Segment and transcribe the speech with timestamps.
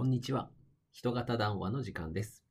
[0.00, 0.48] こんにちは。
[0.92, 2.42] 人型談話の時間です。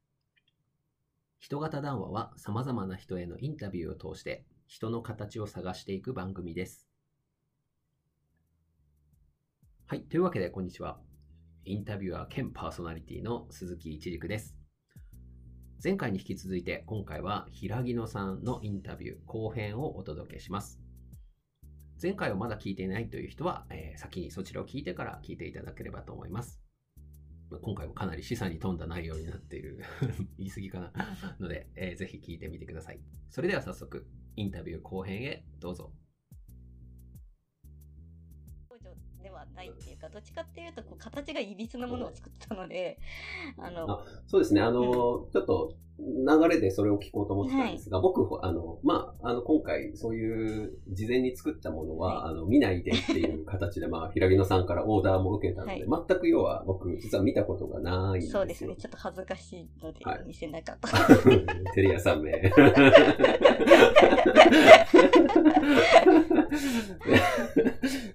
[1.40, 6.88] 人型談話は様々な人へのインタビューを通して人の形を探していく番組です。
[9.88, 10.04] はい。
[10.04, 11.00] というわけで、こんにちは。
[11.66, 14.56] インタビュアー兼パーソナリティの鈴木一軸です。
[15.84, 20.80] 前回に引き続いて、今回は平木野さんのインタビュー後編をお届けします。
[22.00, 26.62] 前回をまだ聞いていないという人は、えー先にそちらを聞いてから聞いていただければと思います。
[27.50, 29.80] まあ今回もかなり示唆に富んだ内容になっている
[30.38, 30.92] 言い過ぎかな
[31.40, 33.00] ので、えーぜひ聞いてみてください。
[33.30, 34.06] それでは早速、
[34.36, 35.92] インタビュー後編へどうぞ。
[39.22, 43.00] ではないっていうか、どっちかっていうと、こう、形がいびつなものを作ってたので、
[43.58, 58.40] あの、そうですね、あの、ちょっと流れでそれを聞こうと思ってたんですが、僕、あの、まあ、あの、今回、そういう事前に作ったものは、はあの、見ないでっていう形で、まあ、 平木野さんからオーダーも受けたので、は全く要は僕、実は見たことがないんですよ。
[58.40, 60.90] そうですね、ちょっと恥ずかしいのではい見せなかった。
[61.74, 61.92] テレん
[62.24, 62.32] 名。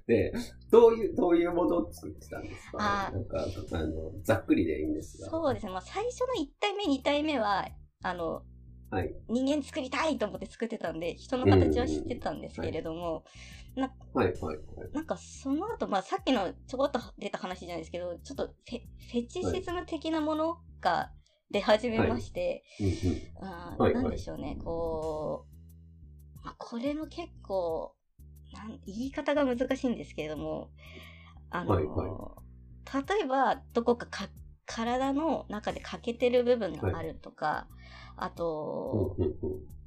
[0.07, 0.33] で、
[0.71, 3.11] どういう、どういうものを作ってたんですか？
[3.13, 5.31] なんか、あの、ざっくりでいいんですが。
[5.31, 7.67] そうですね、まあ、最初の1体目、2体目は、
[8.05, 8.43] あの、
[8.91, 9.13] はい。
[9.29, 13.25] 人間作りたいと思って作ってたんで、人の形は知ってたんですけれども、
[14.13, 14.59] はい、はい、はい。
[14.93, 21.11] なんかその後、まあさっきのちょこっと出た話じゃないですけど、ちょっとフェチシズム的なものが
[21.51, 22.63] 出始めまして、
[23.41, 25.47] はいなんでしょうね、こ
[26.43, 27.95] う、まあ、これも結構
[28.53, 30.71] なん、言い方が難しいんですけれども、
[31.51, 33.09] あの、はいはい。
[33.09, 34.29] 例えば、どこかか
[34.67, 37.67] 体の中で欠けてる部分があるとか、
[38.17, 39.35] あと、うんうん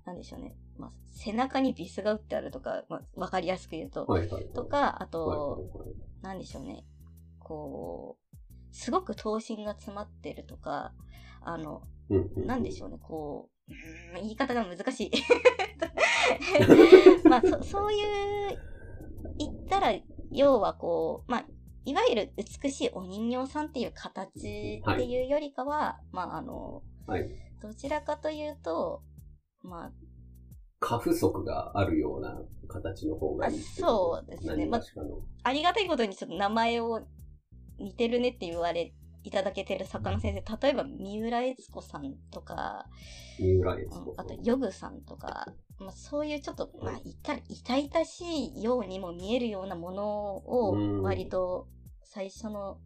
[0.05, 4.15] なんでしょうね、まあ、背中にビスが打ってあるとか、まあ、わかりやすく言うと、うん。
[4.15, 4.45] はい、はい。
[4.53, 5.95] とか、あと、はい、はい、はい。
[6.21, 6.85] なんでしょうね、
[7.39, 8.37] こう、
[8.71, 10.93] すごく頭身が詰まってるとか、
[11.41, 11.81] あの。
[12.45, 15.11] なんでしょうね、こう、うーん言い方が難しい。
[17.27, 18.59] まあ、そそういう、
[19.39, 19.93] 言ったら、
[20.31, 21.45] 要はこう、まあ、
[21.87, 24.33] いわゆる美しいお人形さんっていう形っ
[24.97, 27.29] ていうよりかは、まあ、あの、はい。
[27.61, 29.01] どちらかというと、
[29.63, 29.91] まあ、
[30.79, 35.21] 過不足があるような形の方がいいそうですね何がしかの？
[35.43, 37.07] ありがたいことにちょっと名前を
[37.79, 38.93] 似てるねって言われ、
[39.23, 42.85] いただけてる作家の先生、例えば三浦悦子さんとか、
[43.39, 44.25] 三浦悦うん子さん。
[44.25, 45.47] あとヨグさんとか、
[45.79, 48.25] まあ、そういうちょっと、まあ、いた痛々し
[48.57, 51.67] いようにも見えるようなものうんを割と
[52.09, 52.79] 最初の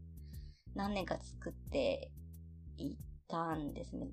[0.76, 2.12] 何年か作って
[2.78, 4.09] いたんですね。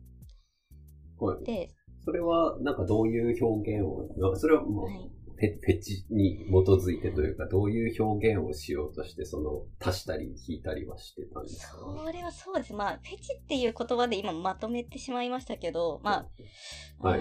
[1.18, 1.44] はい。
[1.44, 1.70] で、
[2.04, 11.78] それは、なんかどういう表現を、なんかそれはもう、はい、チに基づいてというか、どういう表現をしようとして、その、足したり引いたりはしてたんですか？
[11.78, 12.74] それはそうです。
[12.74, 16.26] まあ、フェチっていう言葉で今まとめてしまいましたけど、ま
[17.00, 17.20] あ、はい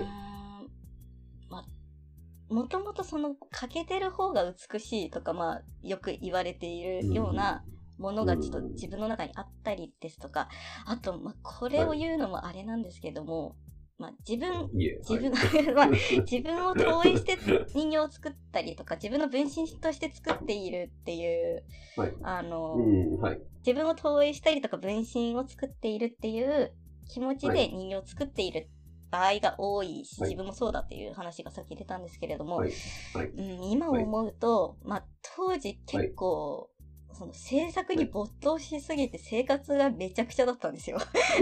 [1.50, 7.64] まあ、もともとその欠けてる方が美しいとか、まあ、よく言われているような
[7.98, 10.50] ものがちょっと自分の中にあったりですとか、
[10.86, 13.56] あと、まあ、これを言うのもあれなんですけども、
[13.98, 14.70] まあ、自分、
[15.00, 15.74] 自分、はい。
[15.74, 17.38] まあ、自分を投影して
[17.74, 21.64] 人形を作ったりとか、自分の分身として作っているっていう、
[21.96, 22.14] はい。
[22.22, 23.42] あの、うん、はい。
[23.66, 26.74] 自分を投影したりとか分身を作っているっていう
[27.10, 27.70] 気持ちはい。
[27.70, 28.70] で人形を作っている
[29.10, 30.30] 場合が多いし、はい。
[30.30, 32.58] 自分もそうだっていう話がさっき出たんですけれども。
[32.58, 35.06] うん、今思うと、まあ
[35.36, 36.70] 当時結構、
[37.18, 41.00] その制作に没頭しすぎて生活がめちゃくちゃだったんですよ。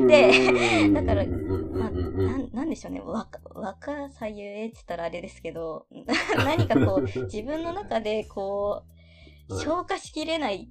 [0.07, 0.29] で
[0.85, 0.93] うん。
[0.93, 3.01] だからまあ、なんなんでしょうね。
[3.01, 5.85] 若、若さゆえって言ったらあれですけど、
[6.37, 8.83] 何かこう、自分の中でこ
[9.49, 9.63] う、 はい。
[9.63, 10.69] 消化しきれない、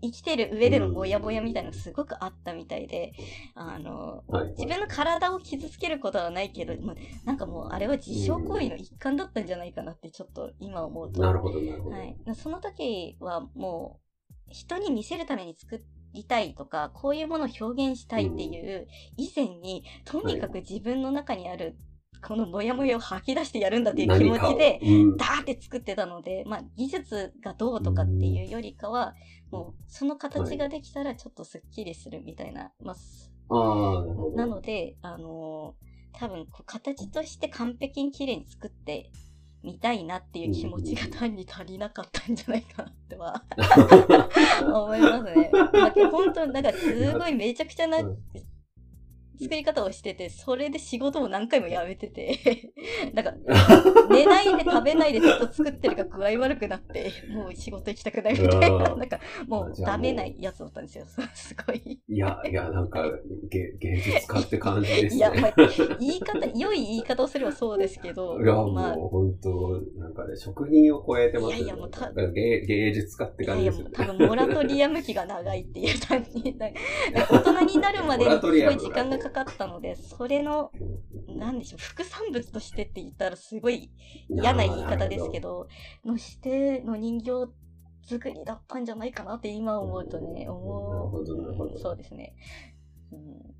[0.00, 3.12] 生きてる上でのぼやぼやみたいなのがすごくあったみたいで、
[3.54, 4.50] あの、はい。
[4.50, 6.94] 自分の体を傷つけることはないけど、ま
[7.24, 11.20] なんかもうあれは自傷行為の一環だったんじゃないかなってちょっと今思うと。
[11.20, 11.96] なるほど、なるほど。
[11.96, 12.16] はい。
[12.34, 14.00] その時はも
[14.48, 15.82] う、人に見せるために作
[16.12, 18.86] りたいとか、こういうものを表現したいっていう
[19.16, 21.76] 以前に、とにかく自分の中にある、
[22.26, 25.16] このモヤモヤを吐き出してやるんだっていう気持ちで、うん。
[25.16, 29.14] ダーって作ってたので、まあ、技術がどうとかっていうよりかは、
[29.50, 32.94] もう、その形ができたらちょっとスッキリするみたいな、ま
[33.50, 34.04] あ、
[34.36, 35.88] なので、あのー
[36.18, 39.12] 多分こう形として完璧に綺麗に作って
[39.62, 43.44] みたいなっていう気持ちが単に足りなかったんじゃないかなっては
[44.62, 45.50] 思いますね。
[45.72, 48.18] だけど本当に、だからすごいめちゃくちゃなうん
[49.40, 52.72] 作り方をしてて、それで仕事も何回もやめてて、
[53.14, 53.32] なんか、
[54.10, 61.04] 寝 ないで食べないでずっと作ってるから具合悪くなって、 もう仕事行きたくないみたいな、なんか、もうダメなやつだったんですよ。
[61.34, 62.00] すごい。
[62.08, 63.04] いや、いや、なんか、
[63.50, 65.16] 芸芸術家って感じですね。
[65.16, 65.54] いや、まあ、
[66.00, 74.12] 言い方、良い言い方をすればそうですけど、いや、もうまあ、本当、なんかね、職人を超えてますよいやいやもうた芸芸術家っていやいや、感じですよね。
[74.12, 76.78] もう多分モラトリアム期が長いっていう単に、なんか
[77.30, 80.70] 大人になるまでにすごい時間がかかったので、それの、
[81.28, 83.90] なんでしょう、副産物としてって言ったらすごい
[84.28, 85.68] 嫌な言い方ですけど。
[86.04, 87.30] ど、のしての人形
[88.08, 91.78] 作りだったんじゃないかなって今思うとね、なる思ほどなるほどう。
[91.78, 92.34] そうですね。
[93.12, 93.54] うん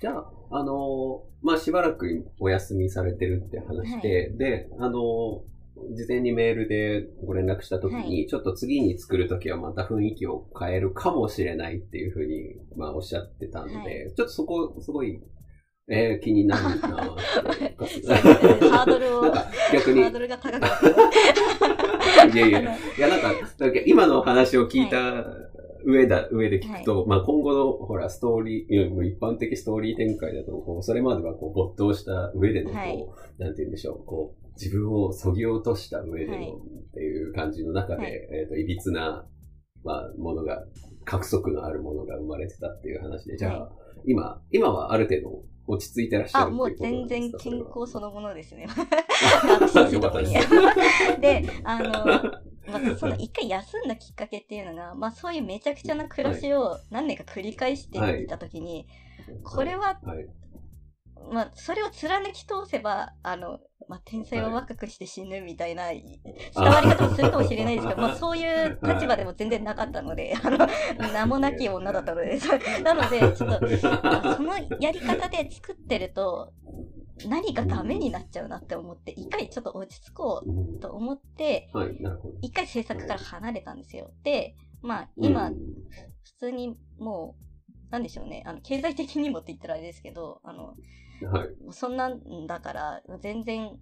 [0.00, 5.54] じゃあ、あのーまあ、しばらくお休みされてるって話で、で、あのー
[5.92, 15.20] 事前にメールでご連絡したときに、はちょっと次に作るときはまた雰囲気を変えるかもしれないっていうふうに、まあ、おっしゃってたんで、はちょっとそこ、すごい、
[15.88, 20.02] えー気になるな ハードルを、なんか逆に。
[20.02, 22.26] ハードルが高かった。
[22.26, 22.46] いや。
[22.48, 22.64] いや、い
[22.98, 25.26] や、なんか、だけ今のお話を聞いた
[25.84, 32.98] 上だ、上で聞くと、まあ今後の、ほら、ストーリー、もう一般的ストーリー展開だと、こう、それまではこう、没頭した上での、こう、はい。
[33.38, 36.54] なんて言うんでしょう、こう、自分を削ぎ落とした上での、はい
[36.94, 38.12] っていう感じの中で、はい。
[38.12, 39.26] えっ、と、いびつな、
[39.82, 40.64] まあ、ものが、
[41.04, 43.72] 獲得のあるものが生まれてたっていう話で、じゃあ、は
[44.06, 48.66] 今、今はある程度落ち着いてらっしゃあ、もう全然健康そのものですね。
[49.40, 51.20] それは心身よかったでともにす。
[51.20, 51.90] で、 あの、
[52.66, 58.86] まあ、その一回休んだきっかけっていうのが、まあそういうめちゃくちゃな暮らしを何年か繰り返していたときに、
[59.42, 60.28] これは、はい、
[61.30, 66.20] まあそれを貫き通せば、あの、まあ天才は若くして死ぬみたいな、伝
[66.54, 70.58] わり方をするかもしれないですけど、まあそういう立場でも全然なかったので、あの、
[71.12, 72.38] 名もなき女だったので、
[72.82, 73.60] なので、ちょっと、
[74.02, 76.52] あそのやり方で作ってると、
[77.28, 81.68] 何かダメになっちゃうなって思って、一回ちょっと落ち着こうと思って。
[82.42, 84.10] 一回制作から離れたんですよ。
[84.22, 85.54] で、まあ今、うん。
[86.22, 90.74] 普通にもう、なんでしょうね、あの、経済的にもって言ったらあれですけど、あの、
[91.22, 91.48] はい。
[91.72, 93.78] そんなんだから、全然、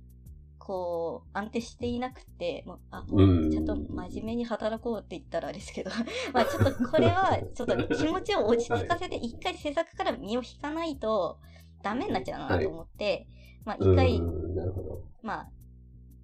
[0.58, 3.05] こう、安定していなくて、もう、あ、
[3.50, 5.90] ちゃんと真面目に働こうって言ったらあれですけど、
[6.32, 11.38] まあちょっとこれは、ちょっと気持ちを落ち着かせて、一回制作から身を引かないと、
[11.82, 13.26] ダメになっちゃうなと思って、
[13.64, 14.20] まあ一回。
[15.23, 15.50] まあ、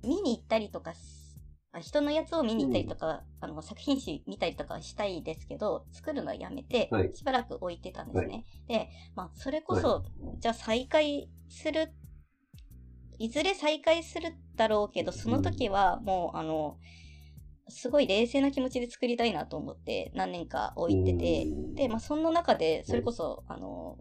[0.02, 0.92] 見に行ったりとか
[1.80, 7.10] 人のやつを見に行ったりとか、あの、作品集見たりとかはしたいですけど、作るのはやめては、い。
[7.14, 8.46] しばらく置いてたんですね。
[8.66, 10.04] で、まあ、それこそ、
[10.40, 11.92] じゃあ再開する、
[13.18, 16.78] いずれ再開するだろうけど、その時はもう、あの、
[17.68, 21.74] すごい冷静な気持ちで作りたいなと思って、何年か置いてて、うん。
[21.74, 23.98] で、まあ、そんな中で、それこそ、あの、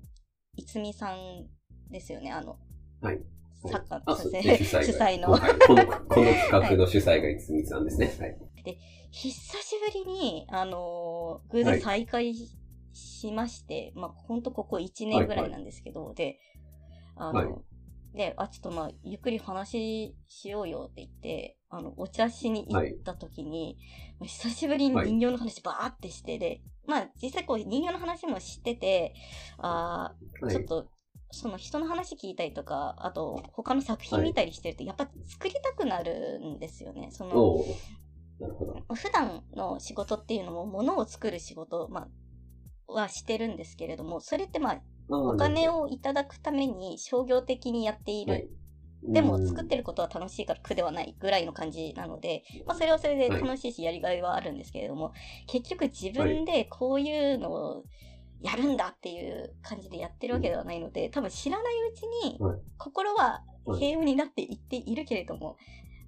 [0.55, 1.47] いつみさん
[1.91, 2.57] ですよね、あの、
[3.01, 3.21] はい。
[3.62, 5.31] 作家、あ、先生主催の。
[5.31, 8.15] はいこの、 この企画の主催がいつみさんですね。
[8.19, 8.38] はい。
[9.12, 12.36] 久しぶりに、あのー偶然再会
[12.94, 16.39] し,、まして、まあ、ほんとここ1年ぐらいなんですけど、で、
[17.15, 17.59] あの、は
[18.13, 18.18] い。
[18.18, 23.77] で、あ、ちょっとまあ、ゆっくり話しようよって言って、あの、お茶しに行った時に、
[24.19, 29.13] まあ久しぶりに人形の話バーってして、で、まあ、実際こう、人形の話も知ってて、
[29.57, 30.56] あーはい。
[30.56, 30.89] ちょっと、
[31.31, 37.09] その人の話聞いたりとか、あと、他の作品見たりしてると、やっぱ作りたくなるんですよね。
[37.11, 37.67] その、おー
[38.39, 38.95] なるほど。
[38.95, 42.07] 普段の仕事っていうのも物を作る仕事、ま
[42.87, 48.33] あ、はしてるんですけれども、それってまあ、おお金をいただくために商業的にやっている。
[48.33, 48.49] はい。
[49.03, 55.13] でも作ってることは楽しいから苦ではないぐらいの感じなので、まあそれはそれで楽しいしやりがいはあるんですけれども、
[55.45, 57.83] 結局自分でこういうのを
[58.41, 62.59] やるんだっていう感じでやってるわけではないので、多分知らないうちにはい。
[62.77, 63.79] 心ははい。
[63.79, 65.57] 平穏になっていっているけれども、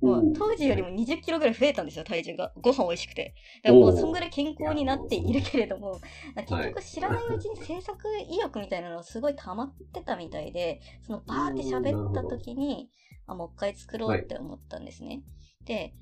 [0.01, 0.09] うん。
[0.09, 2.53] もう当時よりも20キロぐらい増えたんですよ、体重が。
[2.57, 3.36] ご飯美味しくて。
[3.63, 6.00] だからもうそんぐらい健康になっているけれども、
[6.48, 12.89] 結はい局知らないうちに制作意欲みたいなのがすごい溜まってたみたいで、そのバーって喋った時に、
[13.27, 15.21] あ、もう一回作ろうって思ったんですね。
[15.65, 15.93] で、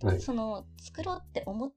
[0.00, 0.18] はい。
[0.18, 1.72] その作ろうって思っ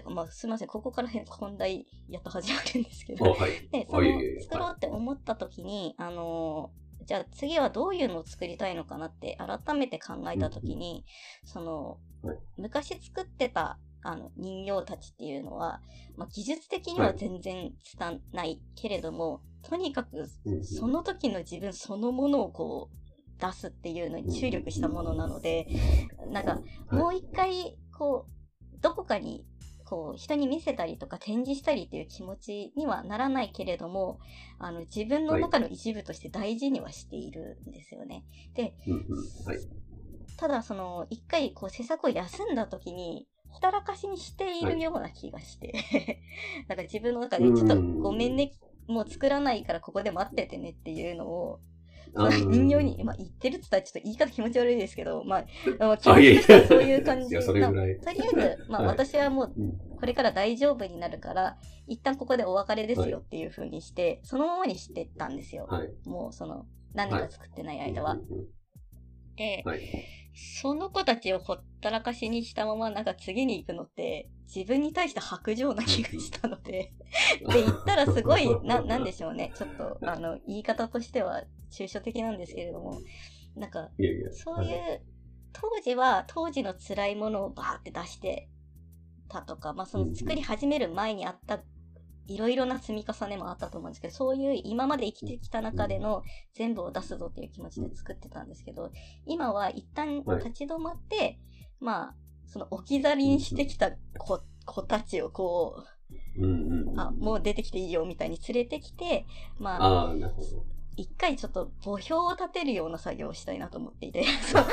[0.00, 3.50] て、まあすみません、ここから変本題やっと始まるんですけど、おはい。
[3.70, 11.04] で、その作ろうって思った時に、あのーじゃあ次はどういうのを作りたいのかなって改めて考えた時に、
[11.44, 12.38] その、はい。
[12.56, 15.80] 昔作ってたあの人形たちっていうのは、
[16.16, 23.02] まあ、技術的には全然拙ないけれども、とにかくうんその時の自分そのものをこう
[23.44, 25.66] 出すっていうのに注力したものなので、
[26.30, 29.44] なんかもう一回、こう、どこかに、
[29.92, 34.20] ここう、人に見せたりとか展示したりっていう気持ちにはならないけれども、
[34.58, 38.24] あの、自分の中の一部として大事にはしているんですよね。
[38.54, 39.00] で、うんうん
[39.46, 39.58] はい。
[40.38, 45.74] ただその、一回こう制作を休んだ時に、ほったらかしにしているような気がして、
[46.68, 48.54] なんか自分の中でちょっとごめんね、
[48.86, 51.60] もう作らないからここで待っててねっていうのを、
[52.14, 55.44] まあ人形に、まあ、言ってるって言ったらちょっと言い方気持ち悪いですけど、まあ、
[55.78, 58.00] まあ、気持ちとしてはそういう感じいや、それぐらい。
[58.00, 65.68] とりあえず、まあ、はい私はもううんこれから大丈夫になるから、一旦ここでお別れですはいよっていう風にして、そのままにしてったんですよ。
[65.70, 65.90] はい。
[66.04, 68.18] もうその、何年か作ってない間は。
[69.36, 69.80] で、はい。
[70.34, 76.92] その子たちをほったらかしにしたまま、なんか次に行くのって、自分に対して白状な気がしたので、
[77.48, 79.52] って言ったらすごい、な、なんでしょうね。
[79.54, 83.00] ちょっと、あの、言い方としては抽象的なんですけれども、
[83.56, 83.90] なんか。
[84.32, 85.02] そういう、はい
[85.52, 88.48] 当時は当時の辛いものをバーって出して
[89.28, 91.60] たとか、まあその作り始める前にあった
[92.26, 96.22] いろいろな積み重ねもあったと思うんですけど、そういう今まで生きてきた中での
[96.54, 98.92] 全部を出すぞっていう気持ちで作ってたんですけど、
[99.26, 101.38] 今は一旦はい立ち止まって、
[101.80, 102.14] まあ、
[102.46, 105.84] その置き去りにしてきた子子たちをこ
[106.36, 106.88] うんうん。
[106.90, 109.26] う、あ、もう出てきていいよみたいに連れてきて、
[109.58, 110.14] まあ、あ。
[110.96, 114.64] 一回ちょっと墓標を立てるような作業をしたいなと思っていて、 そう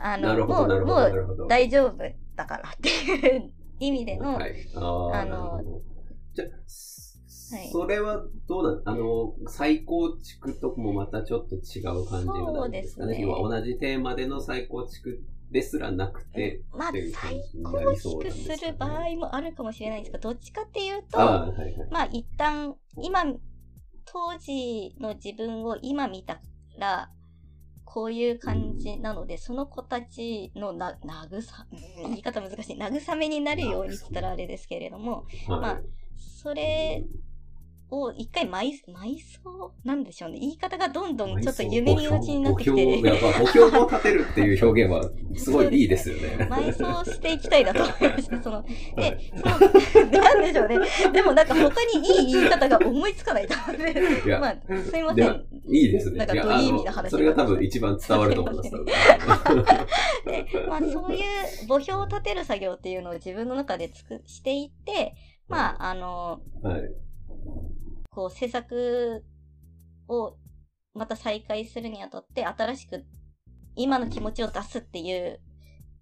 [0.00, 1.46] あの、もう、もう。
[1.48, 1.96] 大丈夫
[2.36, 4.54] だからっていう意味での、はい。
[4.74, 5.60] ああ、あの。
[6.34, 13.14] じゃあ、はいそれはどうなんあの、再構築ともまたちょっと違う感じなんですかね？
[13.14, 17.12] そうですね要は同じテーマでの再構築ですらなくて、まあ再
[17.62, 21.88] 構築でする場合もあるかもしれないんですが、どっちかっていうと、ああ、はいはい。
[21.90, 23.24] まあ一旦、今、
[24.12, 26.40] 当時の自分を今見た
[26.78, 27.10] ら、
[27.84, 31.38] こういう感じなので、その子たちのな、慰、
[32.04, 35.60] うん言い方難しい、慰めになるようにって言ったらあれですけれども、はい。
[35.60, 35.80] まあ
[36.16, 37.04] それ
[37.90, 40.38] を一回埋、埋葬なんでしょうね。
[40.38, 46.48] 言い方がどんどんちょっと夢見がちになってきて墓標、やっぱ墓標を立てるっていう表現はすごいいいですよね。
[46.50, 48.42] 埋葬していきたいなと思いました。
[48.42, 50.78] その、で、その、なんでしょうね。
[51.12, 54.26] でもなんか他にいい言い方が思いつかないと思って。
[54.26, 55.44] いやまあ、すいません。
[55.70, 56.18] いいですね。
[56.18, 58.70] なんかいやドリーミーな話それが多分一番伝わると思います。
[60.26, 61.20] で、まあそういう
[61.68, 65.14] 墓標を立てる作業っていうのを自分の中でつくしていって、
[65.48, 67.07] まあ、あの、はい。
[68.18, 69.24] こう制作
[70.08, 70.34] を
[70.92, 73.04] また再開するにあたって新しく
[73.76, 75.38] 今の気持ちを出すっていう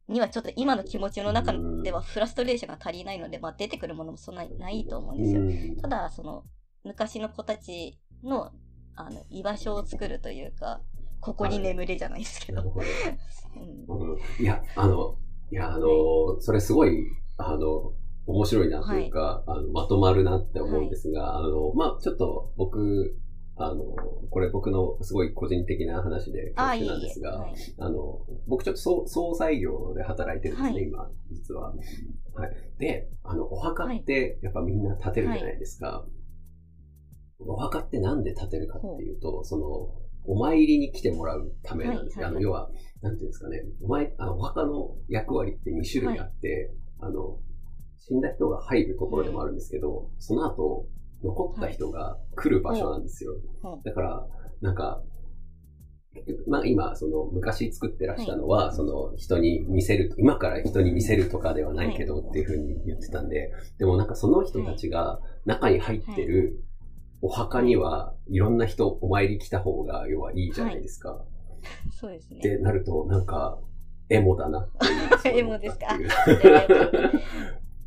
[0.08, 5.42] にはちょっと今の気持ちの中ではフラストレーションが足りないので、まあ出てくるものもそんなにないと思うんですよ。
[5.42, 6.44] うんただ、その
[6.84, 8.50] 昔の子たちの
[8.94, 10.80] あの居場所を作るというか、
[11.20, 12.62] ここに眠れじゃないですけど。
[14.40, 15.18] いや、あの、
[15.52, 17.04] いや、あの、それすごい、
[17.36, 17.92] あの、
[18.26, 23.16] 面白いなというか、あのまとまるなって思うんですが、あの、まあちょっと僕、
[23.58, 23.84] あの、
[24.30, 27.54] これ僕のすごい個人的な話でなんですが、はい。
[27.78, 31.70] あの、僕ちょっと総総裁業で働いてるんですね、はい今、実は。
[31.70, 31.80] はい。
[32.78, 36.04] で、あの、お墓ってやっぱみんな建てるじゃないですか。
[37.38, 39.66] お墓ってなんで建てるかっていうと、その、
[40.28, 42.26] お参りに来てもらうためなんですよ。
[42.26, 47.38] はいはいあの、要は、なんていうんですかね、お前、あの、お墓の役割って2種類あって、あの、
[47.98, 50.86] 死んだ人が入るところでもあるんですけど、その後、
[51.24, 53.32] 残った人が来る場所なんですよ。
[53.64, 54.26] うんだから、
[54.60, 55.02] なんか、
[56.46, 66.62] まあ今、その昔作ってらしたのは、その人に見せる、今から人に見せるとかではないけどっていうふうに言ってたんで、でもなんかその人たちが中に入ってる
[67.20, 71.22] お墓にはいろんな人お参り来た方が要はいいじゃないですか。
[71.90, 72.38] そうですね。
[72.38, 73.58] ってなると、なんか、
[74.08, 75.38] エモだなっていう。
[75.40, 75.86] エモですか？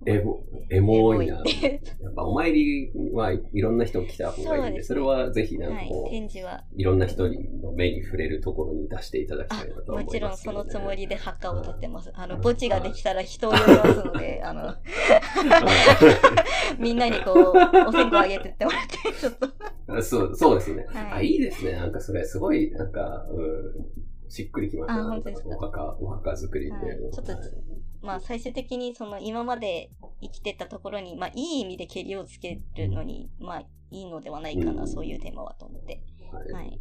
[0.06, 1.36] エモ、エモいな。
[1.44, 6.64] やっぱお参りはいろんな人来た方がいいんで、そうですねそれはぜひなんはいかこう、、展示は。
[6.76, 12.12] いろんな人の目に触れるところに出していただきあたいなと思います、もちろんそのつもりで墓を建てます。
[12.14, 14.74] あの、うん墓地ができたら人を呼びますので、 あの、
[16.80, 17.38] みんなにこう、
[17.88, 20.02] お線香あげてってもらって、ちょっと。
[20.02, 21.74] そう、そうですね、はいあ、いいですね。
[21.74, 25.02] なんかそれ、すごい、なんか、うん、しっくりきました。
[25.02, 27.10] あ本当ですかお墓、お墓作りっていうのは。
[27.10, 27.34] はいちょっと
[28.02, 29.90] まあ最終的にその今まで
[30.22, 33.60] 生きてたところに、まあいい意味でけりをつけるのに、まあ
[33.92, 36.02] いいのではないかな、うんそういうテーマはと思って。
[36.32, 36.80] はいはい。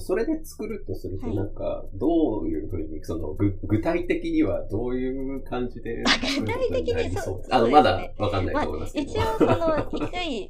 [0.00, 6.04] それで作るとすると、はいなんか、どういうふうに、その、ぐ具体的にはどういう感じで
[6.40, 9.10] 具体的にそうあの、まだわかんないまあと思いますけど。
[9.10, 10.48] 一応その、 一回、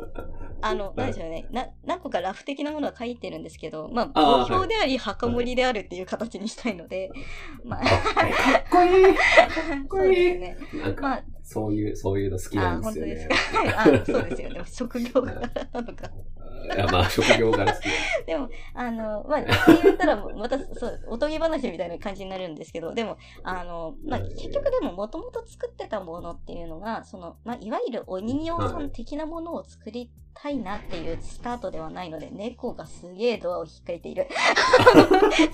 [0.61, 1.47] あの、いなんでしょうね。
[1.51, 7.11] な、何個かラフ的なものは書いてるんですけど、まああ、ー墓標であり、墓守りであるっていう形にしたいので、
[7.65, 9.15] まあ、かっこいい
[9.89, 10.59] そうですね。
[10.83, 13.59] なんか、まあ、そういう、そういうの好きなあ、んですよね本当ですか。。
[13.59, 14.63] はい、あ、そうですよね。
[14.67, 15.41] 職業柄
[15.73, 16.11] なのか。
[16.75, 18.25] いや、まあ、職業柄好きです。
[18.27, 19.51] でも、あの、まあ、って
[19.83, 34.27] 言ったら、また、そう、おとぎ話みたいな感じになるんですけど、でも、あの、まあ、はい結局でも、もともと作ってたものっていうのが、その、まあ、いわゆるお人形さん的なものを作りたいなっていうスタートではないので、猫がすげえドアを引っかいている。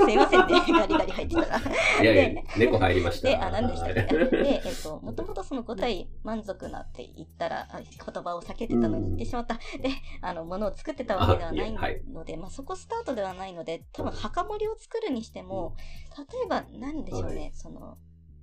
[0.01, 1.61] すいませんね、ガリガリ入ってたら。
[2.03, 3.29] いやいや、猫入りました。
[3.29, 9.55] で、あ、何でしたっけはいで、えっと、もともとその答え満足なって言ったら、あ言葉を避けてたのに言ってしまった。
[9.55, 9.91] で、
[10.23, 12.03] あの、ものを作ってたわけではないあいえはい。
[12.13, 15.75] ので、まあそこスタートではないので、多分墓守りを作るにしても、
[16.17, 17.99] 例えば何でしょうね、はその、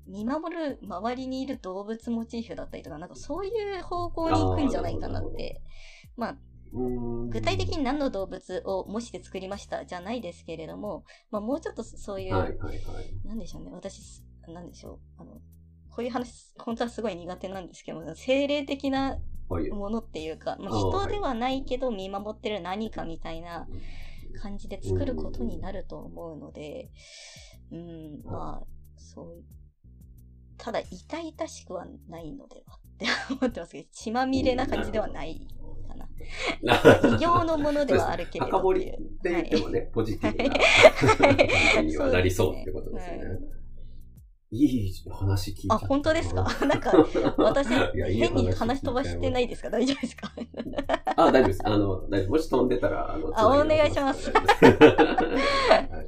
[0.05, 3.49] 見守る周りにいる動物モチーフだったりとか、なんかそうい
[3.79, 5.61] う方向に行くんじゃないかなって。
[6.15, 6.37] まあ、
[6.73, 13.27] うーん具体的に何の動物を模して作りましたじゃないですけれども、まあもうちょっとそういう、はいはいはい。
[13.27, 15.33] なんでしょうね、私す、なんでしょう、あの、
[15.89, 23.67] こういう話、本当はすごい苦手なんですけども、精霊的なはいものっていうか、まあ、人ではないけど見守ってる何かみたいな
[24.41, 26.89] 感じで作ることになると思うので、
[27.71, 29.43] うん、まあ、そう、
[30.57, 33.05] ただ痛々しくはないのではって
[33.39, 35.47] 思ってますけど、血まみれな感じではない
[35.87, 36.07] かな。
[37.15, 38.91] 異形のものではあるけれど墓っていう。
[38.91, 41.47] 守りって言ってもね、ポジティブなはい。
[41.75, 43.25] 感じにはなりそうってことですよね。
[43.25, 43.37] はい
[44.49, 45.75] いい話聞いた。
[45.75, 46.43] あ、本当ですか？
[46.65, 46.93] なんか、
[47.37, 47.67] 私、
[48.13, 49.69] 変に話話飛ばしてないですか？
[49.69, 50.31] 大丈夫ですか？
[51.17, 51.61] あ、大丈夫です。
[51.67, 52.31] あの、大丈夫。
[52.31, 54.31] もし飛んでたら、あの、あお願いします。
[54.31, 56.07] はい。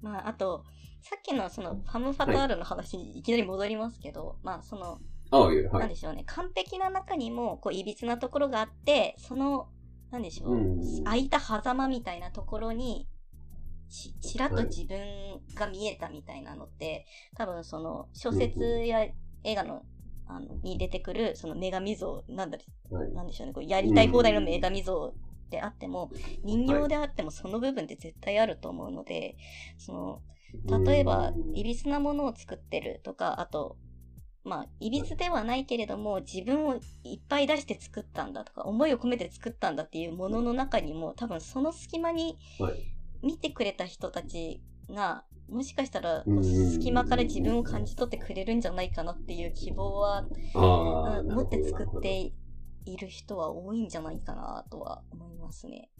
[0.00, 0.64] まあ、あと、
[1.02, 4.98] さっきのその、ファム・ファタールの話にいきなり戻りますけど、まあ、その、
[5.30, 5.62] はい。
[5.80, 9.68] なんでしょうね、完璧な中にも、こう、いびつなところがあって、その、
[10.10, 11.04] なんでしょう、うん。
[11.04, 13.06] 空いた狭間みたいなところに、
[13.88, 14.98] ち、ちらっと自分
[15.54, 19.06] が見えたみたいなのって、多分その、小説や
[19.44, 19.82] 映画の、
[20.26, 22.58] あの、に出てくる、その女神像、なんだ
[22.90, 23.12] はい。
[23.12, 25.14] なんでしょうね、こうやりたい放題の女神像
[25.50, 26.10] であっても、
[26.44, 29.36] 人形であってもその部分って絶対あると思うので、
[29.78, 30.22] その、
[30.84, 33.76] 例えば、いびつなものを作ってるとか、あと、
[34.44, 46.24] まあ、いびつではないけれども、自分をいっぱい出して作ったんだとか、思いを込めて作ったんだっていうものの中にも、多分その隙間にはい見てくれた人たちが、もしかしたら、
[46.72, 52.00] 隙間から自分を感じ取ってくれるんじゃないかなっていう希望は、うん持って作っ。
[52.00, 52.32] て
[52.84, 55.90] いる人は多いんじゃないかなとは思いますね。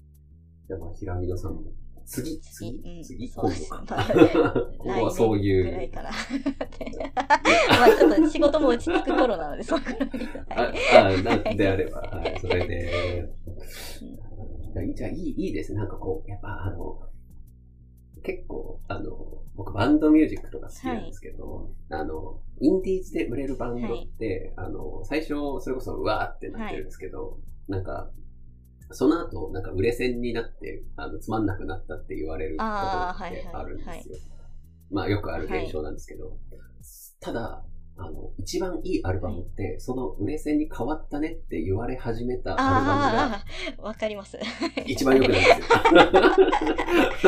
[0.66, 1.62] じゃあ、まあ、平野さんも、
[2.06, 3.96] 次、次う、ん次、そう今度か。
[3.96, 6.08] まあここはそうい来年ぐらいうかな。
[6.08, 6.12] あ
[7.80, 10.26] まあちょっと仕事も落ち着く頃なので、その頃に。
[10.48, 13.28] はいあ、なんであれば、はい、それで、
[14.94, 15.80] じゃあいい、いいですね。
[15.80, 16.98] なんかこう、やっぱあの、
[18.22, 28.10] 結構、あの、僕バンドミュージックとか好きなんですけど、あの、インディーズで売れるバンドって、あの、最初、それこそうわーってなってるんですけど、なんか、
[28.90, 33.48] その後、なんか売れ線になって、あの、つまんなくなったって言われることってはいはい。
[33.52, 34.16] あるんですよ。
[34.90, 36.38] まあ、よくある現象なんですけど、
[37.20, 37.64] ただ、
[38.48, 43.44] 一番いいアルバムって、その売れ線に変わったねって言われ始めたアルバムがあ
[43.78, 44.38] あ、わかります。
[44.86, 45.66] 一番良くないんですよ。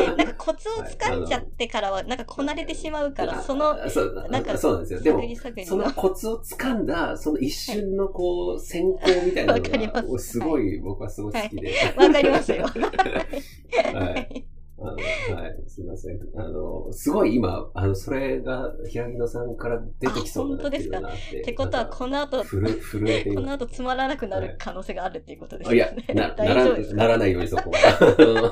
[0.17, 5.01] なんかコツを掴んじゃってからは、なんかこなれてしまうから、その、あそうなんかそうなんですよ。
[5.01, 5.21] でも
[5.63, 11.71] そのコツを掴んだ、その一瞬のこう、先行みたいなのが、すごい、僕はすごい好きで。
[11.97, 12.65] わかりますよ。
[13.93, 14.50] はい
[14.81, 16.19] はい、すいません。
[16.35, 21.41] あの、すごい今、あの、それが、平木野さんから出てきそうになってるなって。
[21.41, 22.65] ってことは、この後、 震
[23.07, 23.51] えていこの。
[23.51, 28.51] 後つまらなくなる可能性があるっていうことですあいやよね。、な、な 大らならないようにそこは。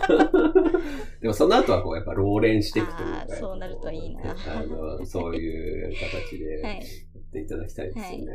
[1.21, 6.75] でもその後はこう、やっぱ、老練していくというかそうなるといいなあの、そういう形ではい。
[6.75, 6.81] や
[7.19, 8.25] っていただきたいですよね。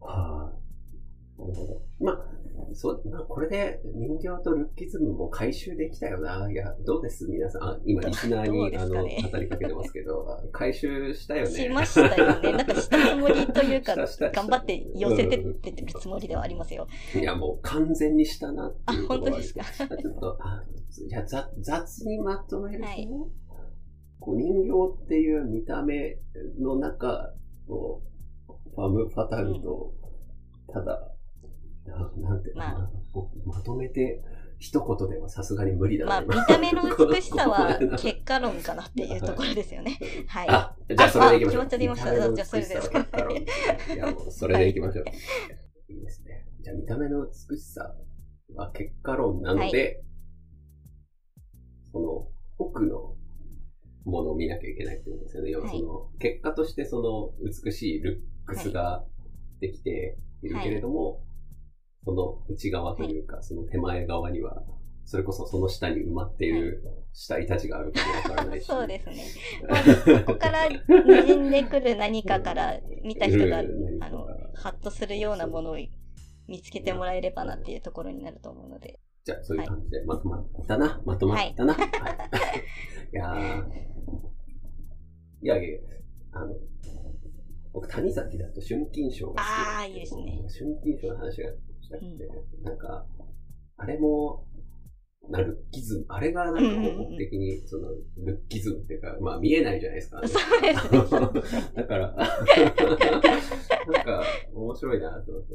[0.00, 0.52] は
[1.38, 1.82] あ、なるほど。
[2.00, 2.27] まあ、
[2.74, 6.50] そう、まあ、これで人形とルッキズムも回収できたよな。
[6.50, 7.26] いや、どうです？
[7.26, 7.62] 皆さん。
[7.62, 9.06] あ今、リスナーに、あの、語
[9.38, 11.50] りかけてますけど、あ 回収したよね。
[11.50, 12.52] しましたよね。
[12.52, 13.94] なんかしたつもりというか、
[14.32, 16.86] 頑張って寄せてってるつもりではありますよ。
[17.14, 19.64] いや、もう完全にしたなってあいう、ことは本当ですか？
[19.96, 20.64] ちょっと、あ、
[21.06, 23.08] いや、雑雑にまとめると、はい
[24.20, 26.18] こう人形っていう見た目
[26.58, 27.32] の中
[27.68, 28.00] を、
[28.74, 29.94] ファム・ファタルと、
[30.72, 31.14] ただ、
[31.88, 32.90] ななんてまあ
[33.46, 34.22] まとめて、
[34.58, 36.20] 一言ではさすがに無理だな。
[36.20, 39.98] まあ、見た目の美しさは 結果論かなっていうところですよね。
[40.26, 40.48] はい。
[40.48, 41.62] あ、じゃあそれでいきましょう。
[41.62, 45.04] あ決まっちゃいましたじゃあそれでいや、もうそれでいきましょう。
[45.92, 46.46] い、いですね。
[46.60, 47.94] じゃあ見た目の美しさ
[48.54, 50.02] は結果論なので、
[51.92, 53.14] その奥の
[54.04, 55.50] ものを見なきゃいけないってことですよね。
[55.50, 57.32] 要はその、結果としてその
[57.64, 59.04] 美しいルックスが
[59.60, 61.22] できているけれども、
[62.08, 64.62] その内側というか、その手前側には、
[65.04, 68.64] それこそその下に埋まっている死体たちがあるかもわからないし。
[68.64, 69.26] そうですね。
[69.68, 75.76] まずそこから滲んでくる何かから見た人が、うんあの、ハッとするようなものを
[76.46, 78.98] 見つけてもらえればなっていうところになると思うので。
[79.24, 81.74] じゃあ、そういう感じでまとまったな、まとまったな？
[81.74, 81.84] はい。
[83.12, 83.64] い、やー
[85.42, 85.78] いやいや、
[86.32, 86.54] あの、
[87.74, 90.42] 僕、谷崎だと春金賞が好きああ、いいですね。
[90.58, 91.50] 春金賞の話が
[91.88, 92.28] したくて、
[92.62, 93.06] なんか、
[93.76, 94.44] あれも、
[95.30, 97.88] なルッキズム、あれがなんか本格的に、その、
[98.24, 100.20] ルッキズムっていうか、まあ見えないじゃないですか。
[100.26, 101.72] そうですね。
[101.76, 104.22] だから、なんか、
[104.54, 105.54] 面白いなと思って。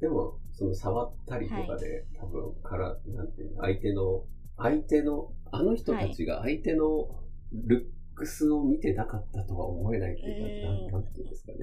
[0.00, 4.24] でも、その触ったりとかで、多分、から、なんていうの、相手の、
[4.56, 7.20] 相手の、あの人たちが相手の
[7.52, 11.58] ルックスを見てなかったとは思えないっていうか、なんていうんですかね。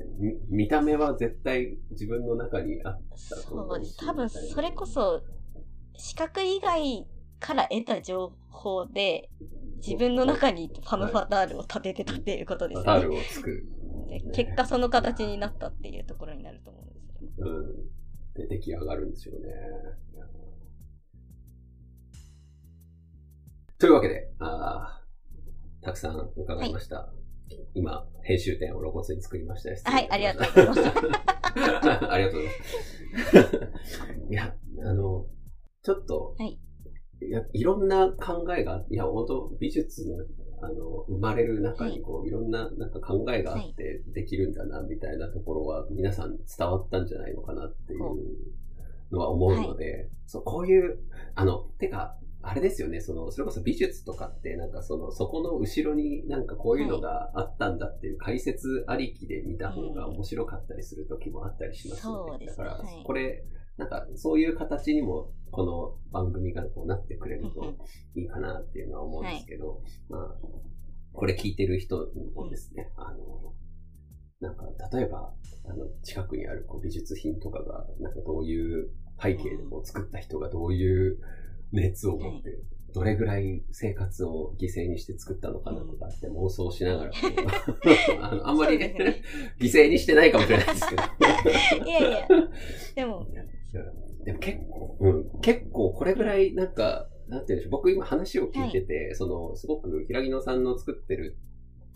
[0.49, 3.97] 見た目は絶対自分の中にあったと思そうです。
[4.01, 5.21] う多分、それこそ、
[5.97, 7.07] 視覚以外
[7.39, 9.29] から得た情報で、
[9.85, 12.85] 自分の中にファムファタールを立ててたっていうことですよね。
[12.85, 13.67] タールを作る。
[14.33, 17.49] 結果その形になったっていうところになると思うんですけど。
[17.51, 18.47] うん。
[18.47, 19.47] で、出来上がるんですよね。
[23.77, 24.96] というわけで、あー
[25.87, 27.13] たくさん伺いました。
[27.73, 29.89] 今、編集点を露骨に作りました。
[29.89, 30.81] はい、ありがとうございます。
[32.11, 34.29] ありがとうございます。
[34.29, 35.27] いや、あの、
[35.83, 36.59] ちょっと、はい
[37.19, 40.17] いや、いろんな考えが、いや、本当美術の、
[40.61, 48.01] あの、生まれる中に、こう、いろんな、なんか考えがあってできるんだな、みたいなところは、皆さん伝わったんじゃないのかなっていう
[49.09, 50.99] のは思うので、そう、こういう、
[51.33, 62.31] あの、てか、あれですよね、その、それこそ美術とかって、なんかその、そこの後ろになんかこういうのがあったんだっていう解説ありきで見た方が面白かったりする時もあったりしますよね。
[62.31, 62.65] そうですね。
[62.65, 63.43] だからはい、これ、
[63.77, 67.75] なんかそういう形にも、この番組がこうなってくれると
[68.15, 70.35] いいかなっていうのは思うんですけど、まあ、
[71.13, 73.53] これ聞いてる人もですね、あの、
[74.39, 75.33] なんか、例えば、
[75.65, 78.89] あの、近くにあるこう美術品とかが、なんかどういう
[79.21, 81.17] 背景でこう作った人がどういう
[81.71, 82.59] 熱を持って、
[82.93, 87.11] どれぐらい生活を犠牲にして作ったのかなとかって妄想しながら、
[88.21, 88.95] あのあんまり、ね。
[89.59, 91.03] 犠牲にしてないかもしれないですけど。
[91.85, 92.27] いやいや、
[92.95, 93.27] でも、
[94.23, 101.37] でも結構、うん、結構これぐらいなんか、なんていうんでしょう、僕今話を聞いてて、その、すごく平木野さんの作ってる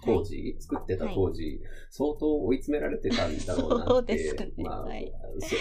[0.03, 5.59] 当時、作ってた当時、相当追い詰められてたんだろうなそうって、 ですねまあ、はいそう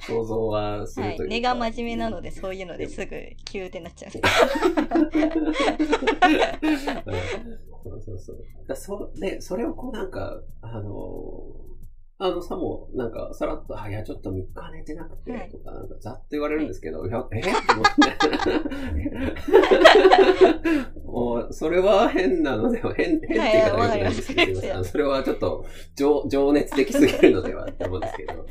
[0.00, 1.34] 想像はするはいというか。。
[1.34, 3.10] 根が真面目なので、そういうのですぐ
[3.44, 4.12] キューってなっちゃう。
[7.84, 8.44] そうそうそう。
[8.66, 11.44] だそで、それをこうなんか、あの
[12.24, 17.84] あの、さも、なんか、さらっと、あ、いや、ちょっと3日寝てなくて、はいとか、なんか、ざっと言われるんですけど、いや、えって思っ
[20.94, 21.02] て。
[21.04, 28.46] もう、それは変なのでは、変、変って言い方が良くないんですけど、はいそれはちょっと、情、情熱的すぎるのではって思うんですけど、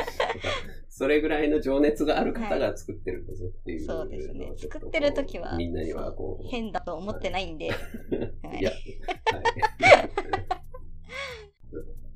[0.89, 7.71] それぐらいの情熱がある方が作ってるんだぞっていう、そうですね作ってる時はみんなにはこう、変だと思ってないんで。
[7.71, 7.75] は
[8.53, 8.83] いいや、はい。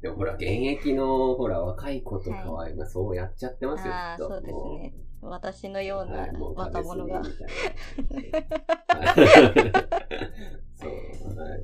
[0.08, 4.30] でもほら、現役の、ほら、若い子とかは今そうやっちゃってますよ、ああ、きっと。
[4.30, 4.93] そうですね。
[5.22, 7.20] 私のような若者が。
[7.20, 7.28] はい。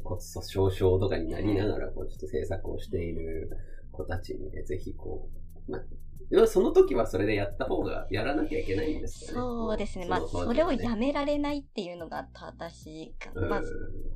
[0.04, 3.50] 骨粗鬆症とかになりながら、こう、ちょっと制作をしている
[3.94, 5.30] 子たちにね、ぜひこ
[5.70, 5.80] う、ま
[6.48, 9.34] その時はそれでやった方が、やらなきゃいけないんですよね。
[9.36, 10.08] そうですね。
[10.08, 13.32] まあ、のそれをやめめられないっていうのが正しいか。
[13.36, 13.62] まあ、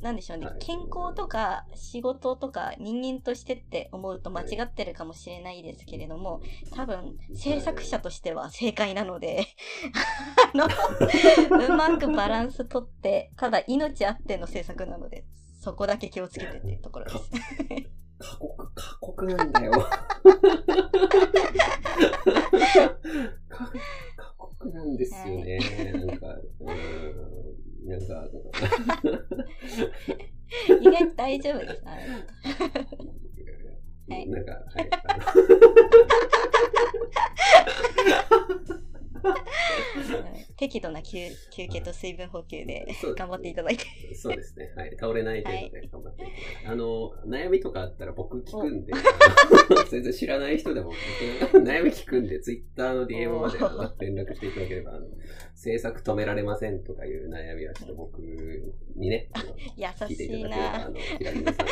[0.01, 0.57] なんでしょうねはい。
[0.59, 6.41] 健康とか仕事とか人間としてって思うと間違ってるかもしれないですけれども、
[6.73, 9.45] 多分制作者としては正解なので、
[10.53, 10.67] あの、
[11.65, 15.25] うまくバランスとって、ただ命あっての制作なので、
[15.59, 17.31] そこだけ気をつけてっていうところです。
[18.19, 19.71] 過酷、過酷なんだよ。
[19.71, 19.89] 過
[24.17, 25.59] 過酷なんですよね。
[25.93, 26.27] なんか、
[26.59, 26.67] うん、
[27.87, 28.27] なんか、
[30.81, 31.83] 意外と大丈夫です。
[34.07, 34.89] なんか、はい。
[40.57, 42.85] 適 適度な休休憩と水分補給で
[43.17, 43.85] 頑張っていただいて。
[44.15, 44.71] そうですね。
[44.75, 44.91] はい。
[44.99, 46.67] 倒れない程度で頑張っていただいて。
[46.67, 48.93] あの、悩みとかあったら僕聞くんで、
[49.89, 50.91] 全然知らない人でも
[51.41, 55.07] 僕悩み聞くんで、ツイッターの DM まで連絡していただければ、あの、
[55.55, 58.21] 制作止められませんとかいう悩みはちょっと僕
[58.95, 60.89] にね、あの優聞いていしたいだければ、あな。
[60.89, 61.67] の、 平木さん。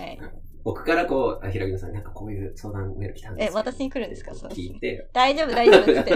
[0.00, 0.47] はい。
[0.68, 4.34] 僕からこう、あ平木さん、なんかこういう相談メール来たんですえ、よ私に来るんですか？
[4.34, 6.12] そう聞いて、大丈夫、大丈夫って。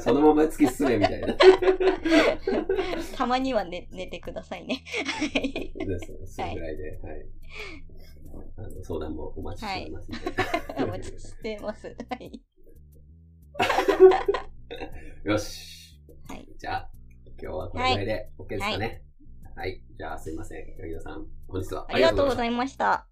[0.00, 1.36] そのまま突き進めみたいな。
[3.14, 4.82] たまには寝寝てくださいね。
[5.04, 6.34] はいです。
[6.34, 7.26] それぐらいで、はい。
[8.56, 10.24] あの相談もお待ちしておりますので。
[10.84, 11.86] お待ちしてます。
[12.08, 12.40] はい。
[15.24, 16.00] よし。
[16.28, 16.48] はい。
[16.56, 16.90] じゃあ、
[17.40, 18.86] 今日はこれぐらいで OK ですかね。
[18.86, 19.02] はい。
[19.96, 20.66] じゃあ、すいません。
[20.78, 23.06] 柳田さん、本日はありがとうございいました。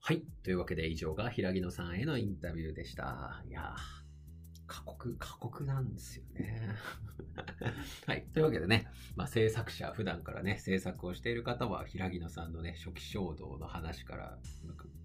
[0.00, 0.22] はい。
[0.44, 3.42] というわけで、以上が平木野さんへのインタビューでした。
[3.48, 3.98] いやー
[4.68, 6.76] 過酷、過酷なんですよね。
[8.06, 8.26] はい。
[8.32, 14.38] というわけでね、まあ、制作者、普段からね、制作をしている方は、平木野さんのね、初期衝動の話から、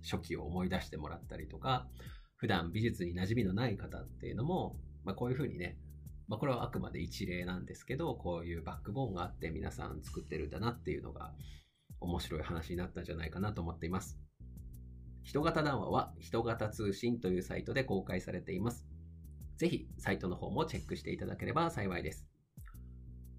[0.03, 1.89] 初期を思い出してもらったりとか、
[2.35, 5.77] 普段美術に馴染みのない方っていうのも、まあ、こういうふうにね、
[6.27, 11.33] まあ、これはあくまで一例なんですけど、こういうバックボーンがあって皆さん作ってるんだなっていうのが
[11.99, 14.19] 面白い話になったんじゃないかなと思っています。
[15.23, 18.85] 人型談話は人型通信というサイトで公開されています。
[19.57, 22.27] ぜひサイトの方もチェックしていただければ幸いです。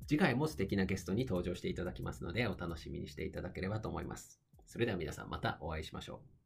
[0.06, 4.40] 次回も素敵なゲストに登場していただきますのでお楽しみにしていただければと思います。
[4.66, 6.43] それでは皆さんまたお会いしましょう。